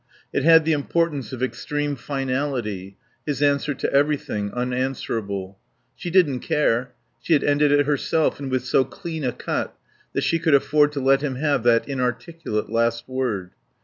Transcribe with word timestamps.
It 0.33 0.43
had 0.43 0.65
the 0.65 0.71
importance 0.73 1.31
of 1.31 1.43
extreme 1.43 1.95
finality; 1.95 2.97
his 3.27 3.43
answer 3.43 3.75
to 3.75 3.93
everything, 3.93 4.51
unanswerable. 4.51 5.59
She 5.95 6.09
didn't 6.09 6.39
care. 6.39 6.95
She 7.21 7.33
had 7.33 7.43
ended 7.43 7.71
it 7.71 7.85
herself 7.85 8.39
and 8.39 8.49
with 8.49 8.65
so 8.65 8.83
clean 8.83 9.23
a 9.23 9.31
cut 9.31 9.77
that 10.13 10.23
she 10.23 10.39
could 10.39 10.55
afford 10.55 10.91
to 10.93 10.99
let 10.99 11.21
him 11.21 11.35
have 11.35 11.61
that 11.65 11.87
inarticulate 11.87 12.71
last 12.71 13.07
word. 13.07 13.51